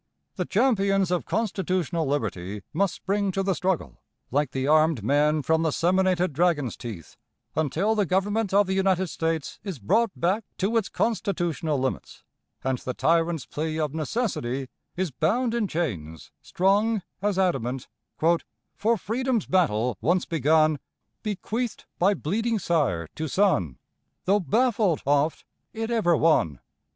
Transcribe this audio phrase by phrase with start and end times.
[0.35, 5.61] The champions of constitutional liberty must spring to the struggle, like the armed men from
[5.61, 7.17] the seminated dragon's teeth,
[7.55, 12.23] until the Government of the United States is brought back to its constitutional limits,
[12.63, 17.87] and the tyrant's plea of "necessity" is bound in chains strong as adamant:
[18.17, 20.79] "For Freedom's battle once begun,
[21.21, 23.77] Bequeathed by bleeding sire to son,
[24.25, 26.59] Though baffled oft, it ever won."